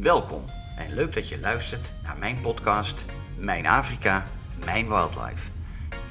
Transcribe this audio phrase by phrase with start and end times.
[0.00, 0.44] Welkom
[0.76, 3.04] en leuk dat je luistert naar mijn podcast
[3.36, 4.26] Mijn Afrika,
[4.64, 5.48] Mijn Wildlife.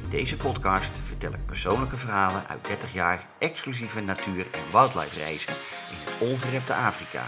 [0.03, 5.53] In deze podcast vertel ik persoonlijke verhalen uit 30 jaar exclusieve natuur- en wildlife reizen
[5.53, 7.23] in het ongerepte Afrika.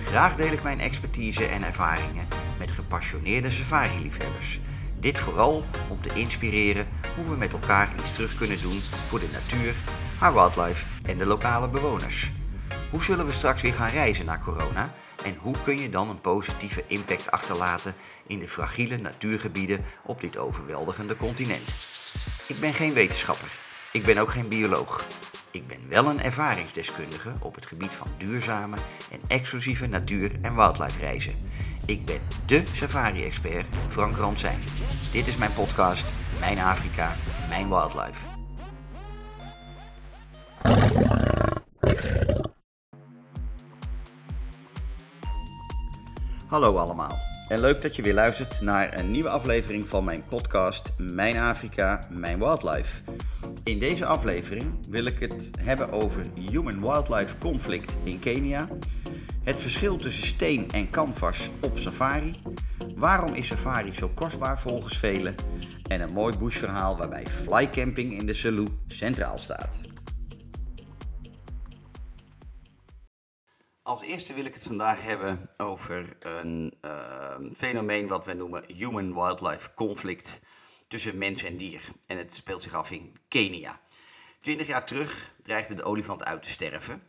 [0.00, 2.28] Graag deel ik mijn expertise en ervaringen
[2.58, 4.60] met gepassioneerde safari-liefhebbers.
[5.00, 6.86] Dit vooral om te inspireren
[7.16, 9.74] hoe we met elkaar iets terug kunnen doen voor de natuur,
[10.20, 12.32] haar wildlife en de lokale bewoners.
[12.90, 14.90] Hoe zullen we straks weer gaan reizen na corona?
[15.24, 17.94] En hoe kun je dan een positieve impact achterlaten
[18.26, 21.68] in de fragiele natuurgebieden op dit overweldigende continent?
[22.48, 23.50] Ik ben geen wetenschapper.
[23.92, 25.04] Ik ben ook geen bioloog.
[25.50, 28.76] Ik ben wel een ervaringsdeskundige op het gebied van duurzame
[29.10, 31.34] en exclusieve natuur- en wildlife reizen.
[31.86, 34.62] Ik ben dé safari-expert Frank Ransijn.
[35.12, 37.12] Dit is mijn podcast Mijn Afrika,
[37.48, 38.26] Mijn Wildlife.
[46.50, 50.92] Hallo allemaal en leuk dat je weer luistert naar een nieuwe aflevering van mijn podcast
[50.96, 53.02] Mijn Afrika, Mijn Wildlife.
[53.64, 58.68] In deze aflevering wil ik het hebben over human-wildlife conflict in Kenia,
[59.44, 62.32] het verschil tussen steen en canvas op safari,
[62.96, 65.34] waarom is safari zo kostbaar volgens velen
[65.88, 69.89] en een mooi bushverhaal waarbij flycamping in de Selous centraal staat.
[73.90, 79.74] Als eerste wil ik het vandaag hebben over een uh, fenomeen wat we noemen human-wildlife
[79.74, 80.40] conflict
[80.88, 81.80] tussen mens en dier.
[82.06, 83.80] En het speelt zich af in Kenia.
[84.40, 87.02] Twintig jaar terug dreigde de olifant uit te sterven.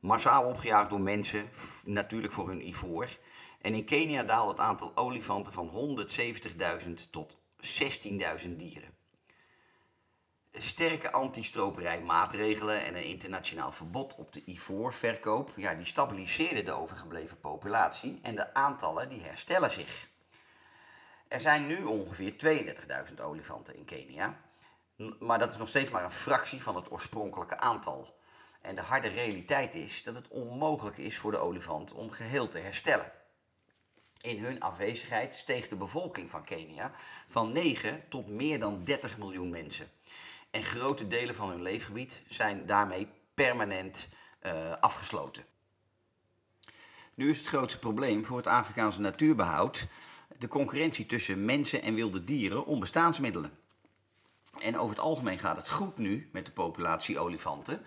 [0.00, 1.48] Massaal opgejaagd door mensen,
[1.84, 3.08] natuurlijk voor hun ivoor.
[3.60, 5.98] En in Kenia daalde het aantal olifanten van
[6.86, 7.36] 170.000 tot
[8.46, 8.99] 16.000 dieren.
[10.52, 18.18] Sterke anti-stroperijmaatregelen en een internationaal verbod op de ivoorverkoop, ja, die stabiliseerden de overgebleven populatie
[18.22, 20.08] en de aantallen die herstellen zich.
[21.28, 22.32] Er zijn nu ongeveer
[23.08, 24.40] 32.000 olifanten in Kenia,
[25.18, 28.18] maar dat is nog steeds maar een fractie van het oorspronkelijke aantal.
[28.60, 32.58] En de harde realiteit is dat het onmogelijk is voor de olifant om geheel te
[32.58, 33.12] herstellen.
[34.20, 36.92] In hun afwezigheid steeg de bevolking van Kenia
[37.28, 39.90] van 9 tot meer dan 30 miljoen mensen.
[40.50, 44.08] En grote delen van hun leefgebied zijn daarmee permanent
[44.42, 45.44] uh, afgesloten.
[47.14, 49.86] Nu is het grootste probleem voor het Afrikaanse natuurbehoud
[50.38, 53.58] de concurrentie tussen mensen en wilde dieren om bestaansmiddelen.
[54.58, 57.82] En over het algemeen gaat het goed nu met de populatie olifanten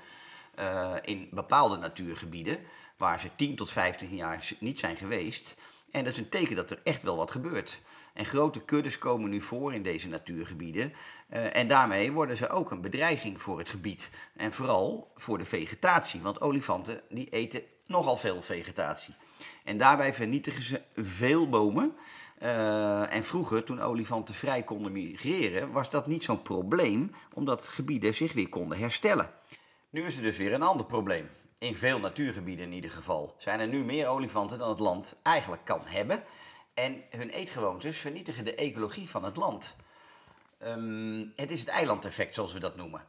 [0.60, 2.60] uh, in bepaalde natuurgebieden
[2.98, 5.56] waar ze 10 tot 15 jaar niet zijn geweest.
[5.92, 7.82] En dat is een teken dat er echt wel wat gebeurt.
[8.14, 10.94] En grote kuddes komen nu voor in deze natuurgebieden.
[11.34, 14.10] Uh, en daarmee worden ze ook een bedreiging voor het gebied.
[14.36, 16.22] En vooral voor de vegetatie.
[16.22, 19.16] Want olifanten die eten nogal veel vegetatie.
[19.64, 21.96] En daarbij vernietigen ze veel bomen.
[22.42, 28.16] Uh, en vroeger, toen olifanten vrij konden migreren, was dat niet zo'n probleem, omdat gebieden
[28.16, 29.30] zich weer konden herstellen.
[29.94, 31.30] Nu is er dus weer een ander probleem.
[31.58, 35.66] In veel natuurgebieden in ieder geval zijn er nu meer olifanten dan het land eigenlijk
[35.66, 36.24] kan hebben.
[36.74, 39.76] En hun eetgewoontes vernietigen de ecologie van het land.
[40.64, 43.02] Um, het is het eilandeffect, zoals we dat noemen.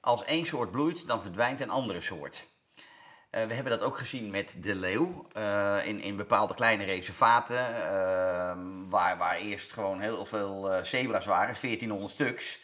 [0.00, 2.46] Als één soort bloeit, dan verdwijnt een andere soort.
[2.76, 7.68] Uh, we hebben dat ook gezien met de leeuw uh, in, in bepaalde kleine reservaten,
[7.70, 8.56] uh,
[8.88, 12.60] waar, waar eerst gewoon heel veel zebra's waren, 1400 stuks.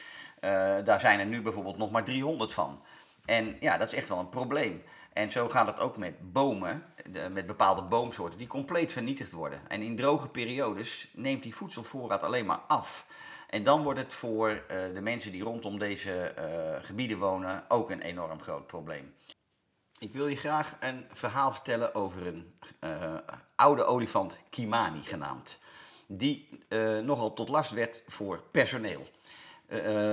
[0.85, 2.83] daar zijn er nu bijvoorbeeld nog maar 300 van.
[3.31, 4.83] En ja, dat is echt wel een probleem.
[5.13, 6.85] En zo gaat het ook met bomen,
[7.33, 9.61] met bepaalde boomsoorten, die compleet vernietigd worden.
[9.69, 13.07] En in droge periodes neemt die voedselvoorraad alleen maar af.
[13.49, 17.91] En dan wordt het voor uh, de mensen die rondom deze uh, gebieden wonen ook
[17.91, 19.15] een enorm groot probleem.
[19.99, 23.15] Ik wil je graag een verhaal vertellen over een uh,
[23.57, 25.59] oude olifant, Kimani genaamd.
[26.09, 26.49] Die
[27.03, 29.09] nogal tot last werd voor personeel.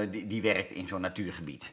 [0.10, 1.72] die, die werkt in zo'n natuurgebied.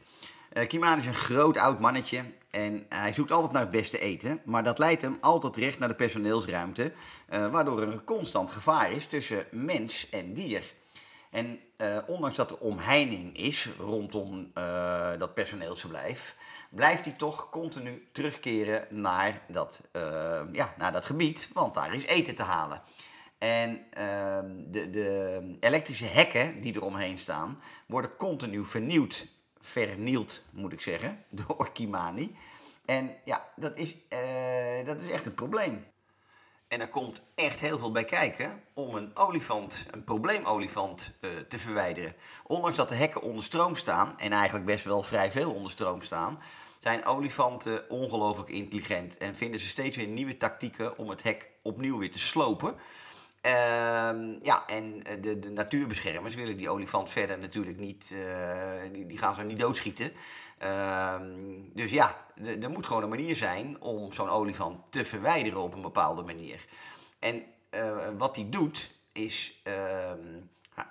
[0.55, 4.41] Uh, Kimani is een groot oud mannetje en hij zoekt altijd naar het beste eten.
[4.45, 6.91] Maar dat leidt hem altijd recht naar de personeelsruimte,
[7.29, 10.73] uh, waardoor er een constant gevaar is tussen mens en dier.
[11.29, 14.51] En uh, ondanks dat er omheining is rondom
[15.17, 16.35] dat personeelsverblijf,
[16.69, 19.81] blijft hij toch continu terugkeren naar dat,
[20.51, 22.81] ja, naar dat gebied, want daar is eten te halen.
[23.37, 29.27] En ehm, de, de elektrische hekken die eromheen staan, worden continu vernieuwd
[29.65, 32.35] vernield, moet ik zeggen, door Kimani.
[32.85, 35.85] En ja, dat is, uh, dat is echt een probleem.
[36.67, 41.59] En er komt echt heel veel bij kijken om een olifant, een probleemolifant, uh, te
[41.59, 42.15] verwijderen.
[42.43, 46.01] Ondanks dat de hekken onder stroom staan, en eigenlijk best wel vrij veel onder stroom
[46.01, 46.39] staan,
[46.79, 51.97] zijn olifanten ongelooflijk intelligent en vinden ze steeds weer nieuwe tactieken om het hek opnieuw
[51.97, 52.75] weer te slopen.
[53.45, 59.17] Ehm, ja, en de, de natuurbeschermers willen die olifant verder natuurlijk niet, uh, die, die,
[59.17, 60.11] gaan ze niet doodschieten.
[60.57, 61.23] Ehm,
[61.73, 62.25] dus ja,
[62.61, 66.65] er moet gewoon een manier zijn om zo'n olifant te verwijderen op een bepaalde manier.
[67.19, 70.39] En uh, wat hij doet, is, ehm,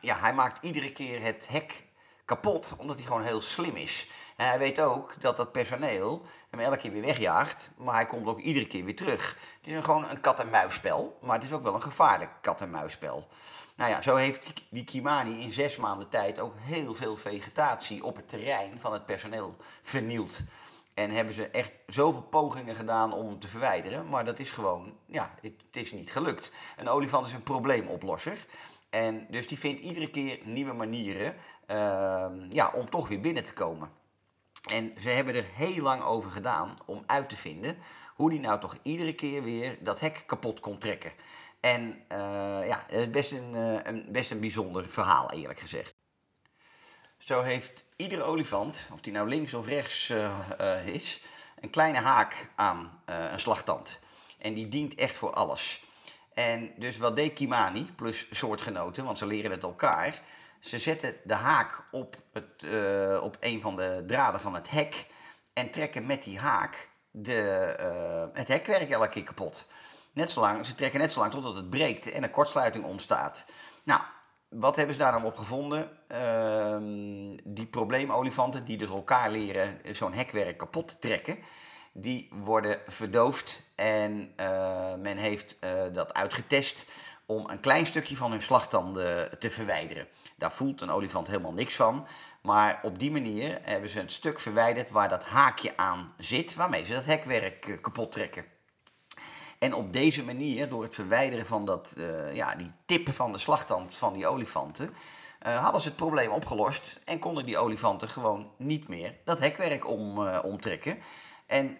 [0.01, 1.85] ja, hij maakt iedere keer het hek
[2.25, 4.09] kapot, omdat hij gewoon heel slim is.
[4.37, 8.27] En hij weet ook dat dat personeel hem elke keer weer wegjaagt, maar hij komt
[8.27, 9.37] ook iedere keer weer terug.
[9.57, 13.29] Het is gewoon een kat-en-muisspel, maar het is ook wel een gevaarlijk kat-en-muisspel.
[13.77, 18.17] Nou ja, zo heeft die Kimani in zes maanden tijd ook heel veel vegetatie op
[18.17, 20.41] het terrein van het personeel vernield.
[20.95, 24.97] En hebben ze echt zoveel pogingen gedaan om hem te verwijderen, maar dat is gewoon,
[25.07, 26.53] ja, het, is niet gelukt.
[26.77, 28.47] Een olifant is een probleemoplosser.
[28.91, 31.35] En dus die vindt iedere keer nieuwe manieren
[31.71, 33.91] uh, ja, om toch weer binnen te komen.
[34.65, 37.77] En ze hebben er heel lang over gedaan om uit te vinden
[38.15, 41.13] hoe die nou toch iedere keer weer dat hek kapot kon trekken.
[41.61, 45.95] En uh, ja, het is best een, uh, een, best een bijzonder verhaal, eerlijk gezegd.
[47.19, 51.21] Zo heeft iedere olifant, of die nou links of rechts uh, is,
[51.61, 53.99] een kleine haak aan een slagtand.
[54.39, 55.83] En die dient echt voor alles.
[56.35, 60.23] En dus wat deed Kimani, plus soortgenoten, want ze leren het elkaar.
[60.65, 65.07] Ze zetten de haak op, het, uh, op een van de draden van het hek
[65.53, 69.67] en trekken met die haak de, uh, het hekwerk elke keer kapot.
[70.13, 73.45] Net zolang, ze trekken net zo lang totdat het breekt en een kortsluiting ontstaat.
[73.85, 74.01] Nou,
[74.49, 75.91] wat hebben ze daar dan op gevonden?
[76.09, 76.77] Uh,
[77.45, 81.39] die probleemolifanten die dus elkaar leren zo'n hekwerk kapot te trekken
[81.93, 85.59] die worden verdoofd en uh, men heeft
[85.93, 86.85] dat uitgetest
[87.27, 90.09] om een klein stukje van hun slagtanden te verwijderen.
[90.37, 92.07] Daar voelt een olifant helemaal niks van,
[92.43, 96.85] maar op die manier hebben ze een stuk verwijderd waar dat haakje aan zit, waarmee
[96.85, 98.45] ze dat hekwerk uh, kapot trekken.
[99.59, 101.95] En op deze manier, door het verwijderen van dat,
[102.33, 104.95] ja, die tip van de slagtand van die olifanten,
[105.39, 110.29] hadden ze het probleem opgelost en konden die olifanten gewoon niet meer dat hekwerk om,
[110.29, 110.99] omtrekken.
[111.47, 111.79] En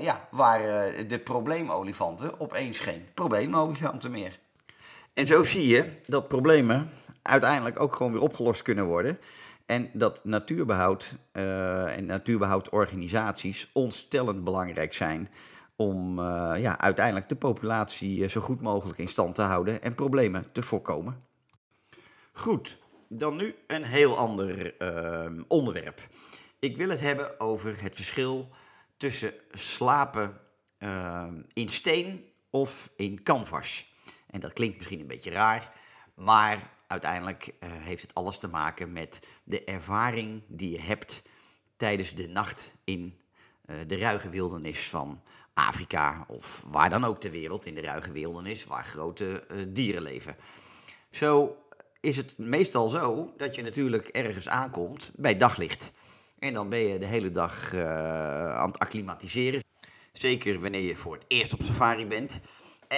[0.00, 4.38] ja, waren de probleemolifanten opeens geen probleemolifanten meer.
[5.14, 6.88] En zo zie je dat problemen
[7.22, 9.18] uiteindelijk ook gewoon weer opgelost kunnen worden.
[9.66, 15.28] En dat natuurbehoud uh, en natuurbehoudorganisaties ontstellend belangrijk zijn
[15.76, 20.52] om uh, ja, uiteindelijk de populatie zo goed mogelijk in stand te houden en problemen
[20.52, 21.24] te voorkomen.
[22.32, 22.78] Goed,
[23.08, 24.74] dan nu een heel ander
[25.48, 26.08] onderwerp.
[26.58, 28.48] Ik wil het hebben over het verschil
[28.96, 30.40] tussen slapen
[31.52, 33.91] in steen of in canvas.
[34.32, 35.72] En dat klinkt misschien een beetje raar,
[36.14, 41.22] maar uiteindelijk uh, heeft het alles te maken met de ervaring die je hebt
[41.76, 43.18] tijdens de nacht in
[43.66, 45.22] uh, de ruige wildernis van
[45.54, 50.36] Afrika of waar dan ook ter wereld in de ruige wildernis waar grote dieren leven.
[51.10, 51.56] Zo
[52.00, 55.90] is het meestal zo dat je natuurlijk ergens aankomt bij daglicht.
[56.38, 59.62] En dan ben je de hele dag aan het acclimatiseren.
[60.12, 62.40] Zeker wanneer je voor het eerst op safari bent.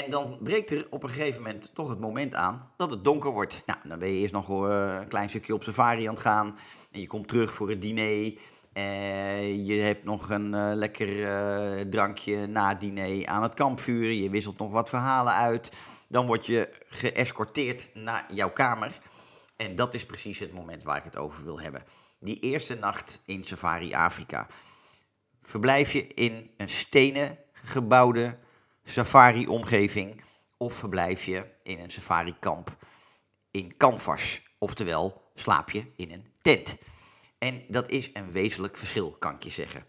[0.02, 3.30] En dan breekt er op een gegeven moment toch het moment aan dat het donker
[3.30, 3.62] wordt.
[3.66, 6.58] Nou, dan ben je eerst nog uh, een klein stukje op safari aan het gaan.
[6.90, 8.34] En je komt terug voor het diner.
[8.74, 11.08] Uh, je hebt nog een uh, lekker
[11.90, 14.12] drankje na het diner aan het kampvuur.
[14.12, 15.72] Je wisselt nog wat verhalen uit.
[16.08, 18.98] Dan word je geëscorteerd naar jouw kamer.
[19.56, 21.82] En dat is precies het moment waar ik het over wil hebben
[22.24, 24.46] die eerste nacht in Safari Afrika.
[25.42, 28.38] Verblijf je in een stenen gebouwde
[28.84, 30.22] safari-omgeving
[30.56, 32.76] of verblijf je in een safari-kamp
[33.50, 36.76] in canvas, oftewel slaap je in een tent.
[37.38, 39.84] En dat is een wezenlijk verschil, kan ik je zeggen.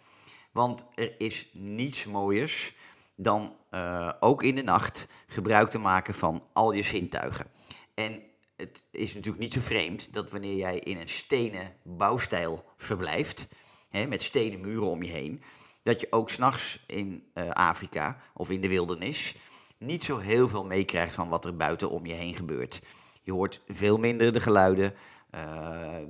[0.51, 2.73] Want er is niets mooiers
[3.15, 7.47] dan uh, ook in de nacht gebruik te maken van al je zintuigen.
[7.93, 8.23] En
[8.55, 13.47] het is natuurlijk niet zo vreemd dat wanneer jij in een stenen bouwstijl verblijft,
[13.89, 15.43] hè, met stenen muren om je heen,
[15.85, 19.35] dat je ook s'nachts in uh, Afrika of in de wildernis
[19.77, 22.81] niet zo heel veel meekrijgt van wat er buiten om je heen gebeurt.
[23.23, 24.93] Je hoort veel minder de geluiden.
[25.35, 25.41] Uh,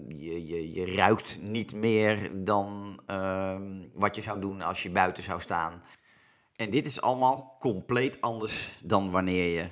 [0.08, 3.56] je, je, je ruikt niet meer dan uh,
[3.94, 5.84] wat je zou doen als je buiten zou staan.
[6.56, 9.70] En dit is allemaal compleet anders dan wanneer je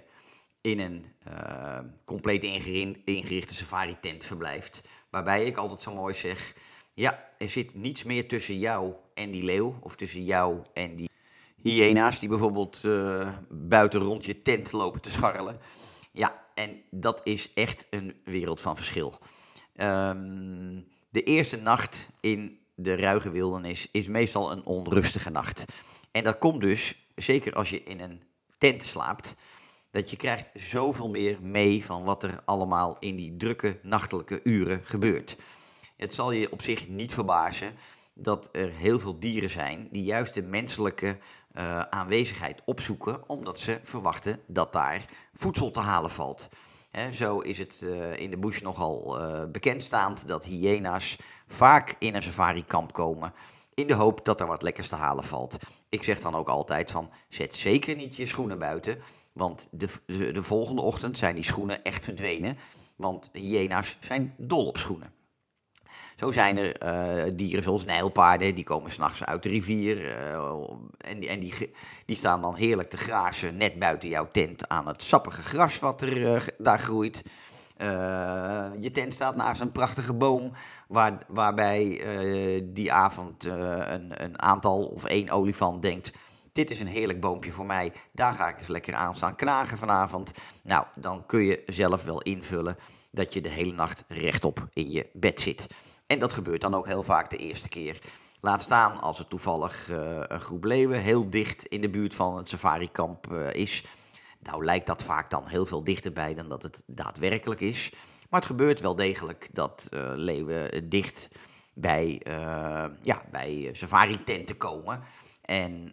[0.62, 2.44] in een uh, compleet
[3.06, 4.90] ingerichte safari-tent verblijft.
[5.10, 6.56] Waarbij ik altijd zo mooi zeg:
[6.94, 11.10] ja, er zit niets meer tussen jou en die leeuw, of tussen jou en die
[11.56, 15.60] hyena's die bijvoorbeeld uh, buiten rond je tent lopen te scharrelen.
[16.12, 19.14] Ja, en dat is echt een wereld van verschil.
[19.76, 25.66] Um, de eerste nacht in de ruige wildernis is meestal een onrustige nacht.
[26.12, 28.22] En dat komt dus, zeker als je in een
[28.58, 29.36] tent slaapt,
[29.92, 34.82] dat je krijgt zoveel meer mee van wat er allemaal in die drukke nachtelijke uren
[34.84, 35.38] gebeurt.
[35.98, 37.76] Het zal je op zich niet verbazen
[38.14, 41.18] dat er heel veel dieren zijn die juist de menselijke
[41.58, 46.50] uh, aanwezigheid opzoeken, omdat ze verwachten dat daar voedsel te halen valt.
[47.12, 51.18] zo is het uh, in de bush nogal uh, bekendstaand dat hyena's
[51.48, 53.34] vaak in een safari-kamp komen
[53.74, 55.58] in de hoop dat er wat lekkers te halen valt.
[55.90, 59.02] Ik zeg dan ook altijd van, zet zeker niet je schoenen buiten,
[59.34, 62.58] want de, de volgende ochtend zijn die schoenen echt verdwenen,
[62.96, 65.14] want hyena's zijn dol op schoenen.
[66.24, 70.16] Zo zijn er uh, dieren zoals nijlpaarden, die komen s'nachts uit de rivier.
[70.98, 71.72] En die, en die,
[72.06, 76.02] die staan dan heerlijk te grazen net buiten jouw tent aan het sappige gras wat
[76.02, 77.24] er uh, daar groeit.
[78.80, 80.52] je tent staat naast een prachtige boom,
[80.88, 82.04] waar, waarbij
[82.64, 86.12] die avond een, een aantal of één olifant denkt
[86.54, 89.78] dit is een heerlijk boompje voor mij, daar ga ik eens lekker aan staan knagen
[89.78, 90.32] vanavond.
[90.64, 92.78] Nou, dan kun je zelf wel invullen
[93.12, 95.68] dat je de hele nacht rechtop in je bed zit.
[96.14, 98.00] En dat gebeurt dan ook heel vaak de eerste keer.
[98.42, 102.38] Laat staan als het toevallig uh, een groep leeuwen heel dicht in de buurt van
[102.38, 103.84] het safarikamp uh, is.
[104.40, 107.92] Nou lijkt dat vaak dan heel veel dichterbij dan dat het daadwerkelijk is.
[108.30, 111.28] Maar het gebeurt wel degelijk dat uh, leeuwen dicht
[111.74, 112.22] bij,
[113.02, 115.02] ja, bij safari-tenten komen.
[115.42, 115.92] En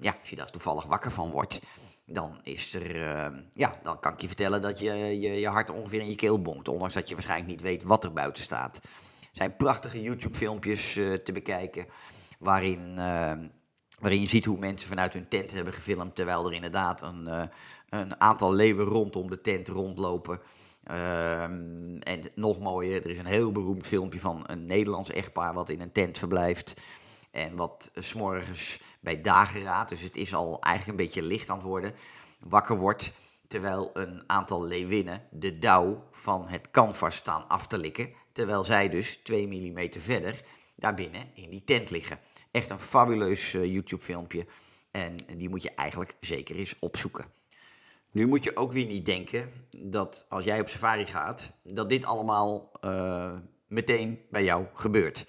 [0.00, 1.60] ja, als je daar toevallig wakker van wordt,
[2.06, 2.96] dan is er,
[3.54, 6.42] ja, dan kan ik je vertellen dat je, je, je hart ongeveer in je keel
[6.42, 6.68] bonkt.
[6.68, 8.80] Ondanks dat je waarschijnlijk niet weet wat er buiten staat
[9.32, 11.86] zijn prachtige YouTube-filmpjes uh, te bekijken.
[12.38, 13.32] Waarin, uh,
[13.98, 16.14] waarin je ziet hoe mensen vanuit hun tent hebben gefilmd.
[16.14, 17.42] Terwijl er inderdaad een, uh,
[17.88, 20.40] een aantal leeuwen rondom de tent rondlopen.
[20.84, 25.68] Ehm, en nog mooier, er is een heel beroemd filmpje van een Nederlands echtpaar wat
[25.68, 26.80] in een tent verblijft.
[27.30, 31.66] En wat s'morgens bij dageraad, dus het is al eigenlijk een beetje licht aan het
[31.66, 31.94] worden,
[32.48, 33.12] wakker wordt.
[33.50, 38.88] Terwijl een aantal leeuwinnen de dauw van het canvas staan af te likken terwijl zij
[38.88, 40.40] dus 2 mm verder
[40.76, 42.18] daarbinnen in die tent liggen.
[42.50, 44.46] Echt een fabuleus uh, YouTube-filmpje
[44.90, 47.24] en die moet je eigenlijk zeker eens opzoeken.
[48.10, 52.04] Nu moet je ook weer niet denken dat als jij op safari gaat, dat dit
[52.04, 53.32] allemaal uh,
[53.66, 55.24] meteen bij jou gebeurt.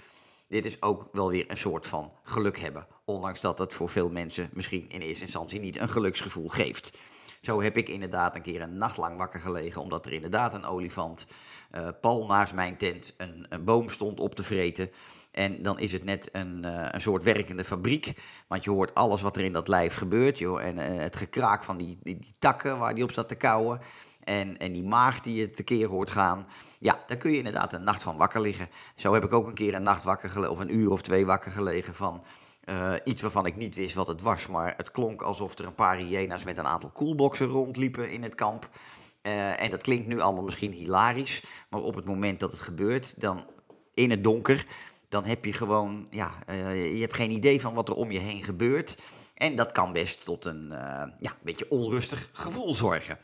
[0.48, 4.10] Dit is ook wel weer een soort van geluk hebben, ondanks dat het voor veel
[4.10, 6.98] mensen misschien in eerste instantie niet een geluksgevoel geeft.
[7.42, 10.66] Zo heb ik inderdaad een keer een nacht lang wakker gelegen, omdat er inderdaad een
[10.66, 11.26] olifant
[11.72, 14.90] uh, pal naast mijn tent een, een, boom stond op te vreten.
[15.32, 18.14] En dan is het net een, uh, een soort werkende fabriek,
[18.48, 20.38] want je hoort alles wat er in dat lijf gebeurt.
[20.38, 23.36] Joh, en uh, het gekraak van die, die, die, takken waar die op zat te
[23.36, 23.80] kauwen.
[24.24, 26.48] En, en die maag die je tekeer hoort gaan.
[26.80, 28.70] Ja, daar kun je inderdaad een nacht van wakker liggen.
[28.96, 31.26] Zo heb ik ook een keer een nacht wakker gelegen, of een uur of twee
[31.26, 32.24] wakker gelegen van
[32.66, 35.76] uh, iets waarvan ik niet wist wat het was, maar het klonk alsof er een
[35.76, 38.70] paar hyena's met een aantal coolboxen rondliepen in het kamp.
[39.22, 43.22] Uh, en dat klinkt nu allemaal misschien hilarisch, maar op het moment dat het gebeurt,
[43.22, 43.46] dan
[43.94, 44.66] in het donker,
[45.10, 48.20] dan heb je gewoon, ja, uh, je hebt geen idee van wat er om je
[48.20, 48.98] heen gebeurt.
[49.34, 50.70] En dat kan best tot een
[51.18, 53.18] ja, beetje onrustig gevoel zorgen.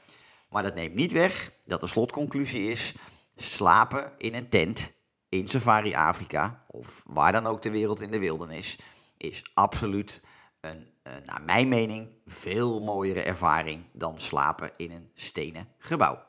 [0.50, 2.96] Maar dat neemt niet weg dat de slotconclusie is:
[3.36, 4.92] slapen in een tent
[5.30, 8.78] in Safari Afrika, of waar dan ook ter wereld in de wildernis,
[9.18, 10.22] is absoluut
[10.60, 16.26] een, uh, naar mijn mening, veel mooiere ervaring dan slapen in een stenen gebouw.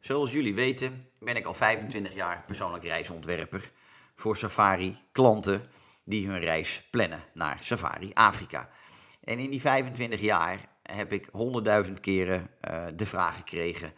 [0.00, 3.72] Zoals jullie weten ben ik al 25 jaar persoonlijk reisontwerper
[4.14, 5.70] voor Safari klanten
[6.04, 8.68] die hun reis plannen naar Safari Afrika.
[9.24, 13.92] En in die 25 jaar heb ik honderdduizend keren uh, de vraag gekregen: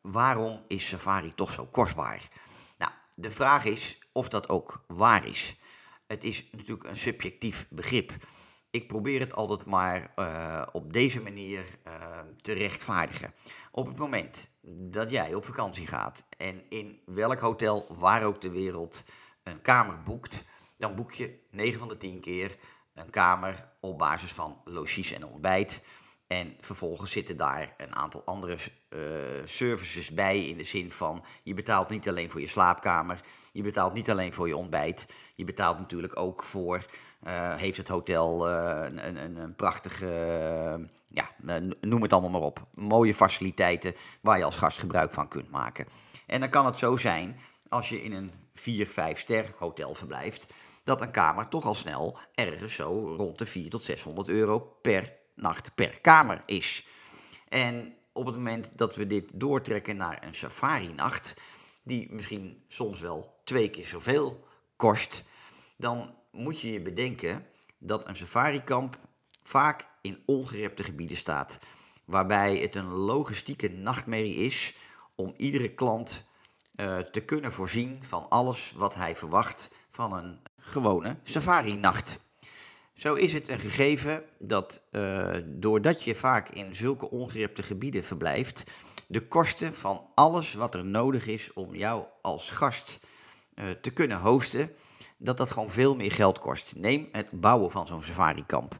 [0.00, 2.28] waarom is Safari toch zo kostbaar?
[2.78, 5.56] Nou, de vraag is of dat ook waar is
[6.06, 8.12] het is natuurlijk een subjectief begrip.
[8.70, 13.34] Ik probeer het altijd maar uh, op deze manier uh, te rechtvaardigen.
[13.70, 14.50] Op het moment
[14.90, 19.04] dat jij op vakantie gaat en in welk hotel, waar ook ter wereld,
[19.42, 20.44] een kamer boekt,
[20.76, 22.56] dan boek je 9 van de 10 keer
[22.94, 25.82] een kamer op basis van logies en ontbijt.
[26.26, 28.56] En vervolgens zitten daar een aantal andere
[28.88, 29.00] uh,
[29.44, 33.20] services bij in de zin van je betaalt niet alleen voor je slaapkamer,
[33.52, 36.86] je betaalt niet alleen voor je ontbijt, je betaalt natuurlijk ook voor,
[37.26, 40.06] uh, heeft het hotel uh, een, een, een, prachtige,
[41.08, 41.30] ja,
[41.80, 45.86] noem het allemaal maar op, mooie faciliteiten waar je als gast gebruik van kunt maken.
[46.26, 47.38] En dan kan het zo zijn,
[47.68, 50.54] als je in een 4, 5 ster hotel verblijft,
[50.84, 55.22] dat een kamer toch al snel ergens zo rond de 4 tot 600 euro per
[55.34, 56.86] nacht per kamer is.
[57.48, 61.34] En op het moment dat we dit doortrekken naar een safari-nacht,
[61.82, 65.24] die misschien soms wel twee keer zoveel kost,
[65.76, 67.46] dan moet je je bedenken
[67.78, 68.98] dat een safarikamp
[69.42, 71.58] vaak in ongerepte gebieden staat.
[72.04, 74.74] Waarbij het een logistieke nachtmerrie is
[75.14, 76.24] om iedere klant
[76.76, 82.18] uh, te kunnen voorzien van alles wat hij verwacht van een gewone safari-nacht.
[82.94, 88.64] Zo is het een gegeven dat uh, doordat je vaak in zulke ongerepte gebieden verblijft,
[89.08, 93.00] de kosten van alles wat er nodig is om jou als gast
[93.54, 94.70] uh, te kunnen hosten,
[95.16, 96.74] dat dat gewoon veel meer geld kost.
[96.76, 98.76] Neem het bouwen van zo'n safari-kamp.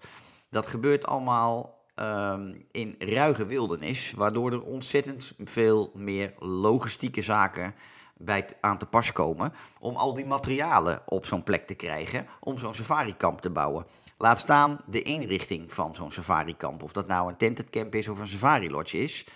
[0.51, 7.75] Dat gebeurt allemaal um, in ruige wildernis, waardoor er ontzettend veel meer logistieke zaken
[8.17, 12.59] bij aan te pas komen om al die materialen op zo'n plek te krijgen om
[12.59, 13.87] zo'n safarikamp te bouwen.
[14.19, 18.19] Laat staan de inrichting van zo'n safarikamp, of dat nou een tented camp is of
[18.19, 19.27] een safari lodge is.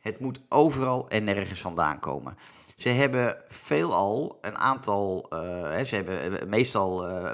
[0.00, 2.36] Het moet overal en nergens vandaan komen.
[2.76, 5.38] Ze hebben veelal een aantal, uh,
[5.84, 7.30] ze hebben eh, meestal uh,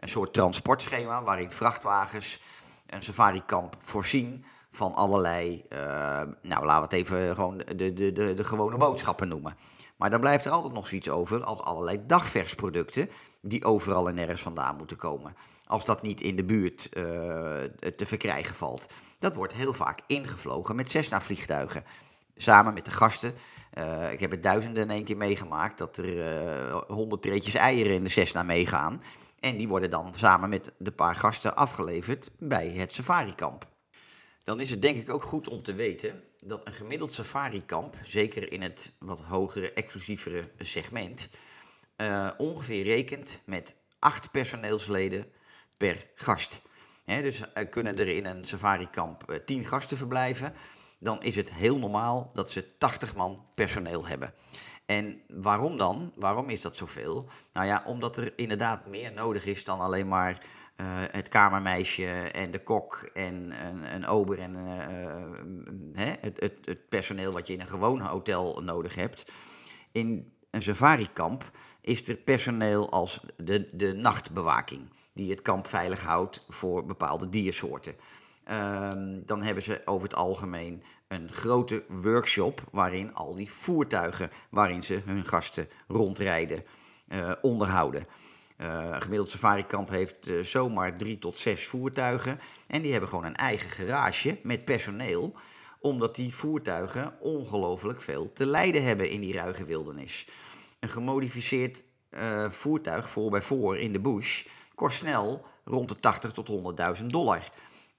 [0.00, 2.40] een soort transportschema waarin vrachtwagens
[2.86, 4.44] een safarikamp voorzien
[4.76, 5.78] van allerlei, uh,
[6.42, 9.54] nou laten we het even gewoon de, de, de, de gewone boodschappen noemen.
[9.96, 14.42] Maar dan blijft er altijd nog zoiets over als allerlei dagversproducten die overal en nergens
[14.42, 15.36] vandaan moeten komen.
[15.66, 17.04] Als dat niet in de buurt uh,
[17.96, 18.86] te verkrijgen valt.
[19.18, 21.84] Dat wordt heel vaak ingevlogen met Cessna-vliegtuigen.
[22.36, 23.34] Samen met de gasten.
[23.74, 28.04] Uh, ik heb het duizenden in één keer meegemaakt dat er honderd treetjes eieren in
[28.04, 29.02] de Cessna meegaan.
[29.40, 33.66] En die worden dan samen met de paar gasten afgeleverd bij het safarikamp.
[34.46, 38.52] Dan is het denk ik ook goed om te weten dat een gemiddeld safarikamp, zeker
[38.52, 41.28] in het wat hogere, exclusievere segment,
[41.96, 45.26] uh, ongeveer rekent met acht personeelsleden
[45.76, 46.62] per gast.
[47.04, 50.54] dus uh, kunnen er in een safarikamp uh, 10 gasten verblijven,
[50.98, 54.34] dan is het heel normaal dat ze 80 man personeel hebben.
[54.84, 56.12] En waarom dan?
[56.16, 57.28] Waarom is dat zoveel?
[57.52, 60.38] Nou ja, omdat er inderdaad meer nodig is dan alleen maar
[60.76, 63.34] uh, het kamermeisje en de kok en
[63.66, 68.62] een, een ober en uh, het, het, het, personeel wat je in een gewoon hotel
[68.62, 69.26] nodig hebt.
[69.92, 76.44] In een safarikamp is er personeel als de, de nachtbewaking, die het kamp veilig houdt
[76.48, 77.94] voor bepaalde diersoorten.
[78.50, 84.82] Um, dan hebben ze over het algemeen een grote workshop waarin al die voertuigen waarin
[84.82, 86.64] ze hun gasten rondrijden
[87.42, 88.06] onderhouden.
[88.58, 92.40] Uh, een gemiddeld safarikamp heeft uh, zomaar drie tot zes voertuigen.
[92.66, 95.34] En die hebben gewoon een eigen garage met personeel.
[95.80, 100.28] Omdat die voertuigen ongelooflijk veel te lijden hebben in die ruige wildernis.
[100.80, 106.32] Een gemodificeerd uh, voertuig voor bij voor in de bush kost snel rond de 80
[106.32, 107.50] tot 100.000 dollar.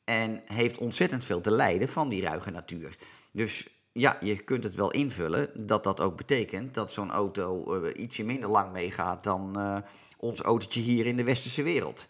[0.03, 2.97] En heeft ontzettend veel te lijden van die ruige natuur.
[3.31, 7.89] Dus ja, je kunt het wel invullen dat dat ook betekent dat zo'n auto uh,
[7.95, 9.77] ietsje minder lang meegaat dan uh,
[10.17, 12.07] ons autootje hier in de westerse wereld.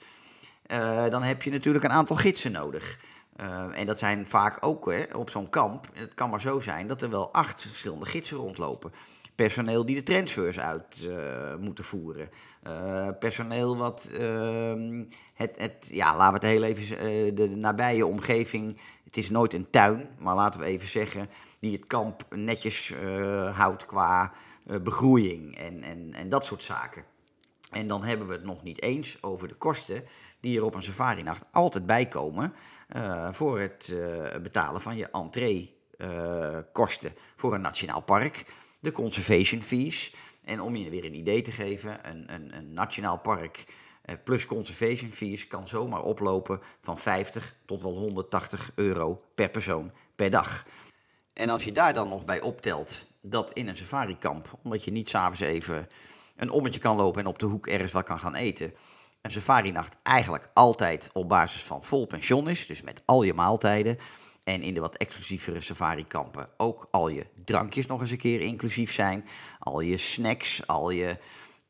[0.72, 3.00] Uh, dan heb je natuurlijk een aantal gidsen nodig.
[3.74, 5.88] en dat zijn vaak ook hè, op zo'n kamp.
[5.94, 8.92] Het kan maar zo zijn dat er wel acht verschillende gidsen rondlopen
[9.36, 11.10] personeel die de transfers uit
[11.60, 12.30] moeten voeren.
[13.20, 18.78] Personeel wat uh, het, het, ja, laten we het heel even, de, nabije omgeving,
[19.18, 22.94] het is nooit een tuin, maar laten we even zeggen, die het kamp netjes
[23.54, 24.32] houdt qua
[24.64, 27.04] begroeiing en, en, en dat soort zaken.
[27.72, 30.04] En dan hebben we het nog niet eens over de kosten
[30.40, 32.54] die er op een safari-nacht altijd bijkomen
[33.32, 33.96] voor het
[34.42, 38.46] betalen van je entree-kosten voor een nationaal park
[38.80, 40.14] de conservation fees.
[40.44, 43.66] En om je weer een idee te geven, een, een, een nationaal park eh,
[44.24, 50.30] plus conservation fees kan zomaar oplopen van 50 tot wel 180 euro per persoon per
[50.30, 50.66] dag.
[51.34, 55.10] En als je daar dan nog bij optelt dat in een safarikamp, omdat je niet
[55.10, 55.88] s'avonds even
[56.36, 58.74] een ommetje kan lopen en op de hoek ergens wat kan gaan eten,
[59.22, 63.98] een safari-nacht eigenlijk altijd op basis van vol pension is, dus met al je maaltijden,
[64.48, 68.94] en in de wat exclusievere safari-kampen ook al je drankjes nog eens een keer inclusief
[68.94, 69.26] zijn.
[69.60, 71.18] Al je snacks, al je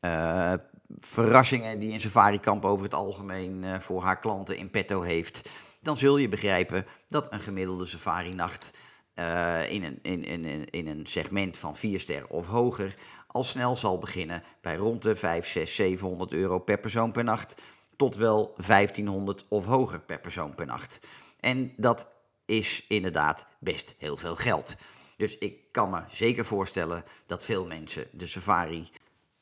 [0.00, 0.52] uh,
[0.96, 5.48] verrassingen die een safari-kamp over het algemeen uh, voor haar klanten in petto heeft.
[5.80, 8.70] Dan zul je begrijpen dat een gemiddelde safari-nacht
[9.14, 12.94] uh, in, een, in, in, in een segment van 4 sterren of hoger
[13.26, 17.54] al snel zal beginnen bij rond de 5, 6, 700 euro per persoon per nacht.
[17.96, 20.98] Tot wel 1500 of hoger per persoon per nacht.
[21.40, 22.08] En dat
[22.44, 24.76] is inderdaad best heel veel geld.
[25.16, 28.90] Dus ik kan me zeker voorstellen dat veel mensen de safari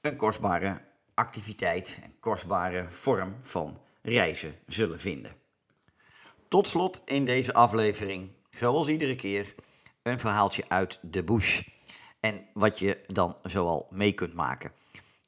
[0.01, 0.81] een kostbare
[1.17, 5.35] activiteit, een kostbare vorm van reizen zullen vinden.
[6.49, 9.55] Tot slot in deze aflevering, zoals iedere keer,
[10.03, 11.63] een verhaaltje uit de bush.
[12.21, 14.73] En wat je dan zoal mee kunt maken.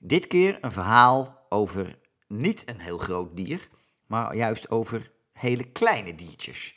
[0.00, 3.68] Dit keer een verhaal over niet een heel groot dier,
[4.06, 6.74] maar juist over hele kleine diertjes.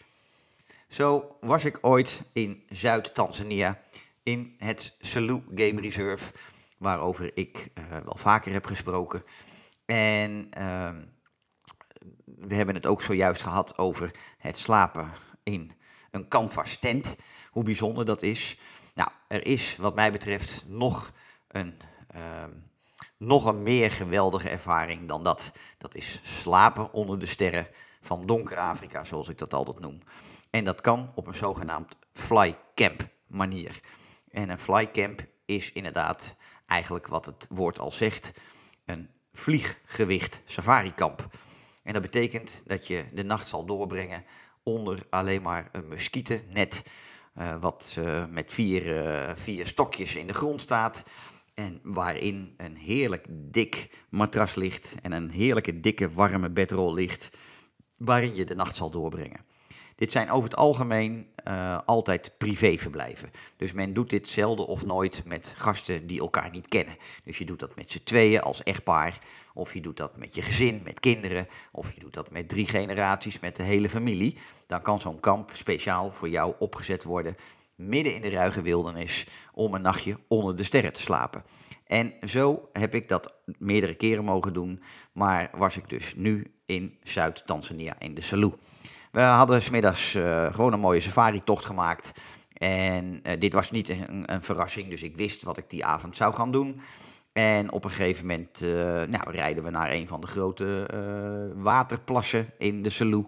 [0.88, 3.82] Zo was ik ooit in Zuid-Tanzania
[4.24, 6.34] in het Selous Game Reserve,
[6.82, 9.24] waarover ik uh, wel vaker heb gesproken.
[9.86, 10.92] En uh,
[12.26, 15.12] we hebben het ook zojuist gehad over het slapen
[15.44, 15.72] in
[16.12, 17.16] een canvas tent.
[17.50, 18.58] Hoe bijzonder dat is.
[18.96, 21.12] Nou, er is wat mij betreft nog
[21.48, 21.80] een,
[22.16, 22.22] uh,
[23.18, 25.52] nog een meer geweldige ervaring dan dat.
[25.78, 27.68] Dat is slapen onder de sterren
[28.02, 30.02] van donker Afrika, zoals ik dat altijd noem.
[30.50, 33.80] En dat kan op een zogenaamd flycamp manier.
[34.30, 36.36] En een flycamp is inderdaad
[36.72, 38.32] eigenlijk wat het woord al zegt,
[38.86, 41.28] een vlieggewicht safarikamp.
[41.84, 44.24] En dat betekent dat je de nacht zal doorbrengen
[44.64, 46.84] onder alleen maar een muskietennet,
[47.38, 51.04] uh, wat uh, met vier, uh, vier stokjes in de grond staat.
[51.54, 57.30] En waarin een heerlijk dik matras ligt en een heerlijke dikke warme bedrol ligt,
[57.98, 59.46] waarin je de nacht zal doorbrengen.
[60.02, 63.32] Dit zijn over het algemeen uh, altijd privéverblijven.
[63.58, 66.96] Dus men doet dit zelden of nooit met gasten die elkaar niet kennen.
[67.24, 69.20] Dus je doet dat met z'n tweeën als echtpaar,
[69.54, 72.68] of je doet dat met je gezin, met kinderen, of je doet dat met drie
[72.68, 74.38] generaties, met de hele familie.
[74.68, 77.36] Dan kan zo'n kamp speciaal voor jou opgezet worden
[77.76, 81.44] midden in de ruige wildernis om een nachtje onder de sterren te slapen.
[81.86, 86.98] En zo heb ik dat meerdere keren mogen doen, maar was ik dus nu in
[87.04, 88.54] Zuid-Tanzania in de Selous.
[89.12, 92.12] We hadden smiddags uh, gewoon een mooie safari-tocht gemaakt.
[92.54, 96.16] En uh, dit was niet een, een, verrassing, dus ik wist wat ik die avond
[96.16, 96.82] zou gaan doen.
[97.34, 98.72] En op een gegeven moment uh,
[99.04, 100.86] nou, rijden we naar een van de grote
[101.56, 103.26] waterplassen in de Selous.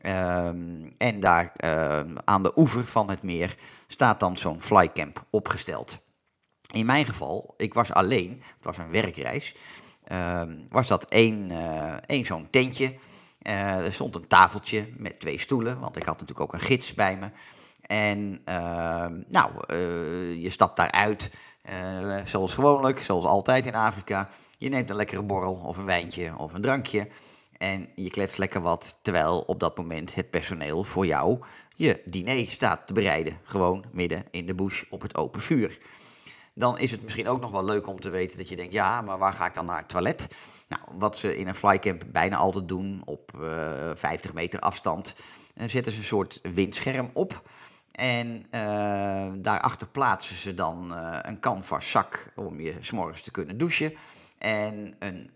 [0.00, 1.52] Um, en daar
[2.24, 3.56] aan de oever van het meer
[3.86, 5.98] staat dan zo'n flycamp opgesteld.
[6.72, 9.56] In mijn geval, ik was alleen, het was een werkreis,
[10.04, 11.50] ehm, was dat één,
[12.06, 12.94] één zo'n tentje
[13.44, 17.16] er stond een tafeltje met twee stoelen, want ik had natuurlijk ook een gids bij
[17.16, 17.30] me.
[17.86, 21.30] En uh, nou, uh, je stapt daaruit,
[22.24, 24.28] zoals gewoonlijk, zoals altijd in Afrika.
[24.58, 27.08] Je neemt een lekkere borrel of een wijntje of een drankje.
[27.58, 31.38] En je kletst lekker wat, terwijl op dat moment het personeel voor jou
[31.76, 33.38] je diner staat te bereiden.
[33.42, 35.78] Gewoon midden in de bush op het open vuur
[36.54, 39.00] dan is het misschien ook nog wel leuk om te weten dat je denkt, ja,
[39.00, 40.28] maar waar ga ik dan naar het toilet?
[40.68, 45.14] Nou, wat ze in een flycamp bijna altijd doen, op uh, eh, 50 meter afstand,
[45.54, 47.42] uh, zetten ze een soort windscherm op.
[47.90, 53.94] En uh, daarachter plaatsen ze dan een canvas zak om je s'morgens te kunnen douchen.
[54.44, 55.30] En een,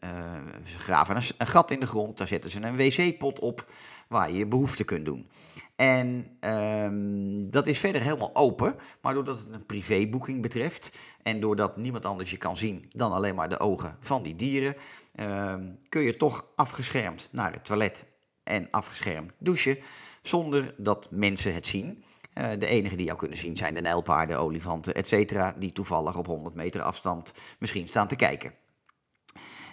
[0.64, 3.72] ze graven een, gat in de grond, daar zetten ze een wc-pot op
[4.08, 5.28] waar je je behoefte kunt doen.
[5.76, 11.76] En um, dat is verder helemaal open, maar doordat het een privéboeking betreft en doordat
[11.76, 14.74] niemand anders je kan zien dan alleen maar de ogen van die dieren,
[15.14, 18.04] um, kun je toch afgeschermd naar het toilet
[18.44, 19.78] en afgeschermd douchen
[20.22, 22.04] zonder dat mensen het zien.
[22.34, 25.42] Uh, de enigen die jou kunnen zien zijn de nijlpaarden, olifanten, etc.
[25.58, 28.52] die toevallig op 100 meter afstand misschien staan te kijken.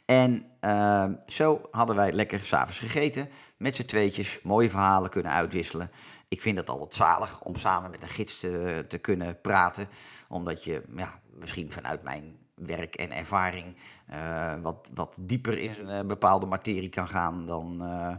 [0.06, 5.91] En uh, zo hadden wij lekker s'avonds gegeten, met z'n tweetjes, mooie verhalen kunnen uitwisselen.
[6.28, 9.88] Ik vind het altijd zalig om samen met een gids te, te kunnen praten,
[10.28, 13.76] omdat je ja, misschien vanuit mijn werk en ervaring
[14.12, 18.15] uh, wat, wat dieper in een uh, bepaalde materie kan gaan dan uh,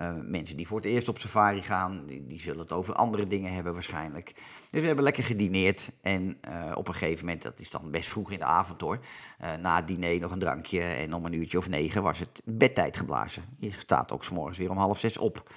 [0.00, 3.52] uh, mensen die voor het eerst op safari gaan, die, zullen het over andere dingen
[3.52, 4.32] hebben waarschijnlijk.
[4.70, 8.08] Dus we hebben lekker gedineerd en uh, op een gegeven moment, dat is dan best
[8.08, 8.98] vroeg in de avond hoor,
[9.42, 12.42] uh, na het diner nog een drankje en om een uurtje of negen was het
[12.44, 13.44] bedtijd geblazen.
[13.58, 15.52] Je staat ook s'morgens weer om half zes op.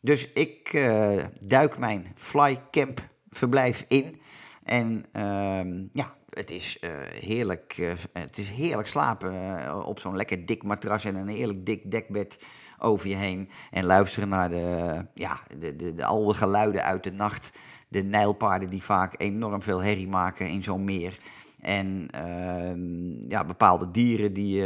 [0.00, 0.70] Dus ik
[1.40, 4.20] duik mijn flycamp verblijf in
[4.64, 10.16] en ehm, ja, het is, uh, heerlijk, uh, het is heerlijk slapen uh, op zo'n
[10.16, 12.44] lekker dik matras en een heerlijk dik dekbed
[12.78, 13.48] over je heen.
[13.70, 17.50] En luisteren naar de, ja, de, de, de, al de geluiden uit de nacht.
[17.88, 21.18] De nijlpaarden die vaak enorm veel herrie maken in zo'n meer.
[21.60, 24.64] En ehm, ja, bepaalde dieren die,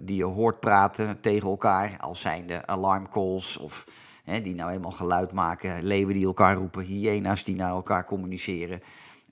[0.00, 1.96] die je hoort praten tegen elkaar.
[2.00, 3.86] Als zijn de alarmcalls of
[4.24, 5.82] hè, die nou eenmaal geluid maken.
[5.82, 8.82] Leeuwen die elkaar roepen, hyena's die naar elkaar communiceren.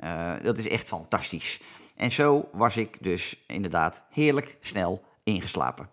[0.04, 1.60] Uh, dat is echt fantastisch.
[1.96, 5.88] En zo was ik dus inderdaad heerlijk snel ingeslapen.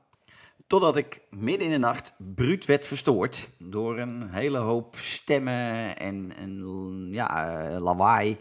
[0.68, 6.34] Totdat ik midden in de nacht bruut werd verstoord door een hele hoop stemmen en,
[6.38, 8.38] en ja, uh, lawaai.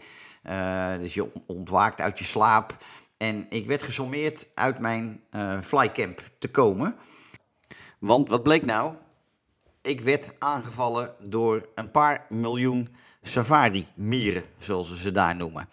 [0.49, 2.77] Uh, dus je ontwaakt uit je slaap.
[3.17, 5.23] En ik werd gesommeerd uit mijn
[5.63, 6.95] flycamp te komen.
[7.99, 8.93] Want wat bleek nou?
[9.81, 15.69] Ik werd aangevallen door een paar miljoen safari-mieren, zoals ze ze daar noemen.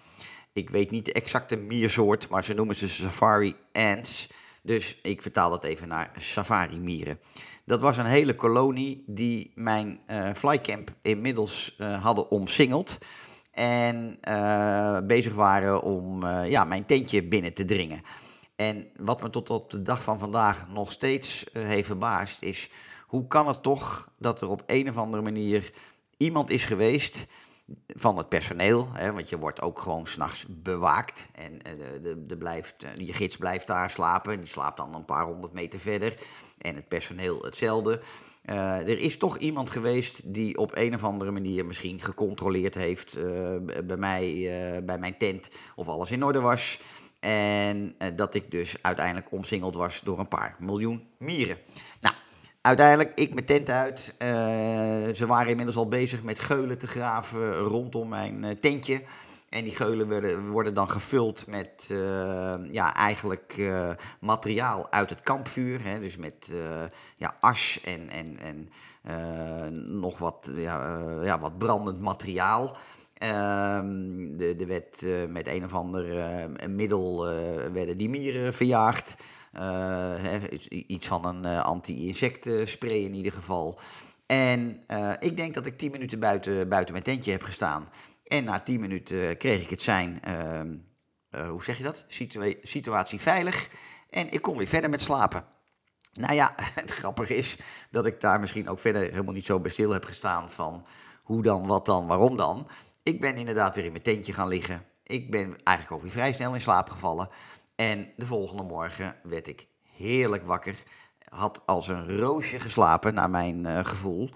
[0.53, 4.29] Ik weet niet de exacte miersoort, maar ze noemen ze safari ants.
[4.63, 7.19] Dus ik vertaal dat even naar safari-mieren.
[7.65, 12.99] Dat was een hele kolonie die mijn uh, flycamp inmiddels uh, hadden omsingeld.
[13.51, 18.03] En uh, bezig waren om ja, mijn tentje binnen te dringen.
[18.57, 22.71] En wat me tot op de dag van vandaag nog steeds heeft verbaasd is...
[23.07, 25.73] hoe kan het toch dat er op een of andere manier
[26.19, 27.27] iemand is geweest
[27.87, 31.29] van het personeel, hè, want je wordt ook gewoon s'nachts bewaakt.
[31.35, 35.25] En de, de, de blijft, je gids blijft daar slapen, die slaapt dan een paar
[35.25, 36.15] honderd meter verder.
[36.59, 38.01] En het personeel hetzelfde.
[38.45, 43.19] Uh, er is toch iemand geweest die op een of andere manier misschien gecontroleerd heeft
[43.85, 44.51] bij mij,
[44.85, 46.81] bij mijn tent, of alles in orde was.
[47.21, 51.59] En dat ik dus uiteindelijk omsingeld was door een paar miljoen mieren.
[52.01, 52.15] Nou,
[52.61, 54.15] Uiteindelijk, ik mijn tent uit.
[54.19, 54.29] Uh,
[55.15, 59.03] ze waren inmiddels al bezig met geulen te graven rondom mijn uh, tentje.
[59.49, 63.71] En die geulen werden, worden dan gevuld met uh, ja, eigenlijk
[64.21, 65.85] materiaal uit het kampvuur.
[65.85, 66.55] Hè, dus met
[67.17, 68.69] ja, as en, en, en
[70.01, 72.77] nog wat, ja, ja, wat brandend materiaal.
[73.15, 76.05] Ehm, de, de werd met een of ander
[76.69, 77.25] middel
[77.73, 79.15] werden die mieren verjaagd.
[79.59, 80.15] Uh,
[80.69, 83.81] iets van een uh, anti-insectenspray in ieder geval.
[84.27, 87.89] En uh, ik denk dat ik 10 minuten buiten, buiten mijn tentje heb gestaan.
[88.25, 90.77] En na 10 minuten kreeg ik het zijn, ehm,
[91.49, 92.05] hoe zeg je dat?
[92.09, 93.69] Situa situatie veilig.
[94.11, 95.45] En ik kon weer verder met slapen.
[96.13, 97.57] Nou ja, het grappige is
[97.91, 100.87] dat ik daar misschien ook verder helemaal niet zo bij stil heb gestaan van
[101.23, 102.69] hoe dan, wat dan, waarom dan.
[103.03, 104.85] Ik ben inderdaad weer in mijn tentje gaan liggen.
[105.03, 107.29] Ik ben eigenlijk ook weer vrij snel in slaap gevallen.
[107.81, 110.83] En de volgende morgen werd ik heerlijk wakker.
[111.29, 114.31] Had als een roosje geslapen, naar mijn uh, gevoel.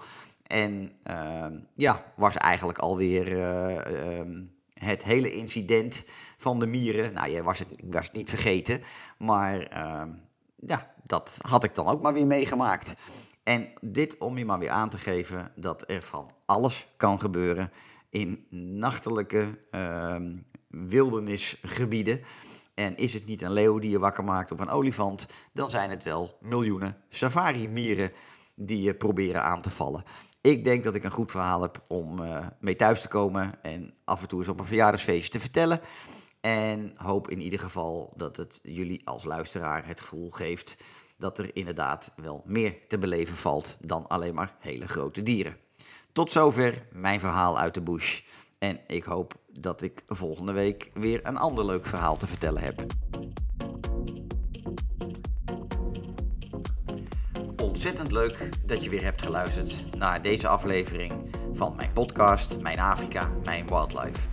[0.47, 6.05] En uh, ja, was eigenlijk alweer uh, het hele incident
[6.37, 7.13] van de mieren.
[7.13, 8.83] Nou, je was het, was het niet vergeten.
[9.19, 10.13] Maar ehm,
[10.57, 12.95] ja, dat had ik dan ook maar weer meegemaakt.
[13.43, 17.73] En dit om je maar weer aan te geven dat er van alles kan gebeuren
[18.11, 18.47] in
[18.79, 20.37] nachtelijke ehm,
[20.69, 22.23] wildernisgebieden.
[22.75, 25.91] En is het niet een leeuw die je wakker maakt of een olifant, dan zijn
[25.91, 28.13] het wel miljoenen safari-mieren
[28.55, 30.05] die je proberen aan te vallen.
[30.41, 33.95] Ik denk dat ik een goed verhaal heb om uh, mee thuis te komen en
[34.05, 35.81] af en toe eens op een verjaardagsfeestje te vertellen.
[36.41, 40.77] En hoop in ieder geval dat het jullie als luisteraar het gevoel geeft
[41.17, 45.57] dat er inderdaad wel meer te beleven valt dan alleen maar hele grote dieren.
[46.13, 48.21] Tot zover mijn verhaal uit de bush.
[48.59, 52.85] En ik hoop dat ik volgende week weer een ander leuk verhaal te vertellen heb.
[57.63, 61.13] Ontzettend leuk dat je weer hebt geluisterd naar deze aflevering
[61.53, 64.29] van mijn podcast Mijn Afrika, Mijn Wildlife.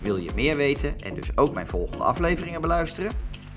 [0.00, 3.12] Wil je meer weten en dus ook mijn volgende afleveringen beluisteren?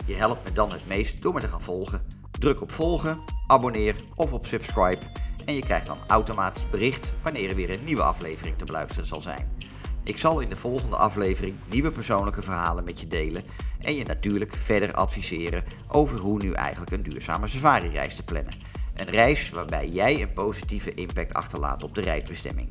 [0.06, 2.02] Je helpt me dan het meest door me te gaan volgen.
[2.40, 5.02] Druk op volgen, abonneer of op subscribe
[5.46, 9.22] en je krijgt dan automatisch bericht wanneer er weer een nieuwe aflevering te beluisteren zal
[9.22, 9.58] zijn.
[10.06, 13.44] Ik zal in de volgende aflevering nieuwe persoonlijke verhalen met je delen
[13.80, 18.54] en je natuurlijk verder adviseren over hoe nu eigenlijk een duurzame safari-reis te plannen.
[18.96, 22.70] Een reis waarbij jij een positieve impact achterlaat op de reisbestemming.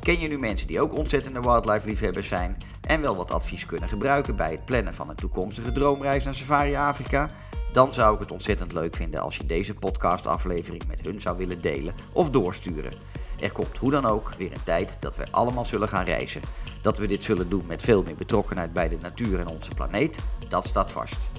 [0.00, 3.88] Ken je nu mensen die ook ontzettende wildlife liefhebbers zijn en wel wat advies kunnen
[3.88, 7.28] gebruiken bij het plannen van een toekomstige droomreis naar Safari Afrika?
[7.74, 11.60] Dan zou ik het ontzettend leuk vinden als je deze podcastaflevering met hun zou willen
[11.60, 12.92] delen of doorsturen.
[13.40, 16.40] Er komt hoe dan ook weer een tijd dat we allemaal zullen gaan reizen.
[16.82, 20.18] Dat we dit zullen doen met veel meer betrokkenheid bij de natuur en onze planeet,
[20.48, 21.30] dat staat vast.